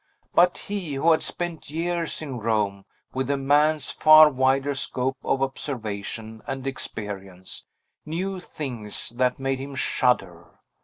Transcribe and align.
But 0.33 0.57
he 0.57 0.95
who 0.95 1.11
had 1.11 1.21
spent 1.21 1.69
years 1.69 2.23
in 2.23 2.39
Rome, 2.39 2.85
with 3.13 3.29
a 3.29 3.37
man's 3.37 3.91
far 3.91 4.31
wider 4.31 4.73
scope 4.73 5.19
of 5.23 5.43
observation 5.43 6.41
and 6.47 6.65
experience 6.65 7.65
knew 8.03 8.39
things 8.39 9.09
that 9.09 9.39
made 9.39 9.59
him 9.59 9.75
shudder. 9.75 10.57